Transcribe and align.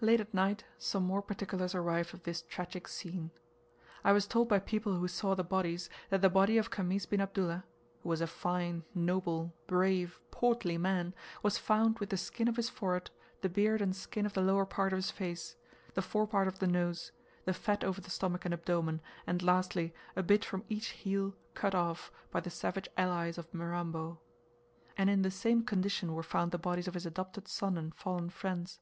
Late 0.00 0.20
at 0.20 0.32
night 0.32 0.62
some 0.78 1.02
more 1.02 1.20
particulars 1.20 1.74
arrived 1.74 2.14
of 2.14 2.22
this 2.22 2.40
tragic 2.42 2.86
scene. 2.86 3.32
I 4.04 4.12
was 4.12 4.28
told 4.28 4.48
by 4.48 4.60
people 4.60 4.94
who 4.94 5.08
saw 5.08 5.34
the 5.34 5.42
bodies, 5.42 5.90
that 6.08 6.20
the 6.20 6.30
body 6.30 6.56
of 6.56 6.70
Khamis 6.70 7.06
bin 7.06 7.20
Abdullah, 7.20 7.64
who 8.04 8.08
was 8.08 8.20
a 8.20 8.28
fine 8.28 8.84
noble, 8.94 9.52
brave, 9.66 10.20
portly 10.30 10.78
man, 10.78 11.16
was 11.42 11.58
found 11.58 11.98
with 11.98 12.10
the 12.10 12.16
skin 12.16 12.46
of 12.46 12.54
his 12.54 12.68
forehead, 12.70 13.10
the 13.40 13.48
beard 13.48 13.82
and 13.82 13.96
skin 13.96 14.24
of 14.24 14.34
the 14.34 14.40
lower 14.40 14.66
part 14.66 14.92
of 14.92 14.98
his 14.98 15.10
face, 15.10 15.56
the 15.94 16.00
fore 16.00 16.28
part 16.28 16.46
of 16.46 16.60
the 16.60 16.68
nose, 16.68 17.10
the 17.44 17.52
fat 17.52 17.82
over 17.82 18.00
the 18.00 18.08
stomach 18.08 18.44
and 18.44 18.54
abdomen, 18.54 19.00
and, 19.26 19.42
lastly, 19.42 19.92
a 20.14 20.22
bit 20.22 20.44
from 20.44 20.64
each 20.68 20.90
heel, 20.90 21.34
cut 21.54 21.74
off, 21.74 22.12
by 22.30 22.38
the 22.38 22.50
savage 22.50 22.86
allies 22.96 23.36
of 23.36 23.52
Mirambo. 23.52 24.20
And 24.96 25.10
in 25.10 25.22
the 25.22 25.30
same 25.32 25.64
condition 25.64 26.14
were 26.14 26.22
found 26.22 26.52
the 26.52 26.56
bodies 26.56 26.86
of 26.86 26.94
his 26.94 27.04
adopted 27.04 27.48
son 27.48 27.76
and 27.76 27.92
fallen 27.96 28.30
friends. 28.30 28.78